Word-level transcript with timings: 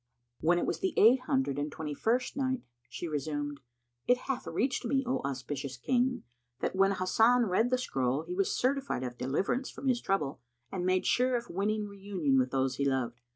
When 0.39 0.57
it 0.57 0.65
was 0.65 0.79
the 0.79 0.95
Eight 0.97 1.19
Hundred 1.27 1.59
and 1.59 1.71
Twenty 1.71 1.93
first 1.93 2.35
Night, 2.35 2.63
She 2.89 3.07
resumed, 3.07 3.59
It 4.07 4.17
hath 4.25 4.47
reached 4.47 4.83
me, 4.83 5.03
O 5.05 5.19
auspicious 5.19 5.77
King, 5.77 6.23
that 6.59 6.75
when 6.75 6.93
Hasan 6.93 7.45
read 7.45 7.69
the 7.69 7.77
scroll 7.77 8.23
he 8.23 8.33
was 8.33 8.51
certified 8.51 9.03
of 9.03 9.15
deliverance 9.19 9.69
from 9.69 9.87
his 9.87 10.01
trouble 10.01 10.41
and 10.71 10.87
made 10.87 11.05
sure 11.05 11.35
of 11.35 11.51
winning 11.51 11.85
reunion 11.85 12.39
with 12.39 12.49
those 12.49 12.77
he 12.77 12.85
loved. 12.89 13.21